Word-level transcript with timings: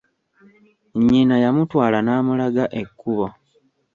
Nnyina 0.99 1.35
yamutwala 1.43 1.97
n'amulaga 2.03 2.63
ekkubo. 2.81 3.27